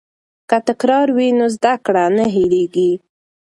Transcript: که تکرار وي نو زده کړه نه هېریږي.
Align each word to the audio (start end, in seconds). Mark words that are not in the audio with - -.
که 0.49 0.57
تکرار 0.67 1.07
وي 1.17 1.27
نو 1.39 1.45
زده 1.55 1.73
کړه 1.85 2.05
نه 2.17 2.25
هېریږي. 2.33 2.91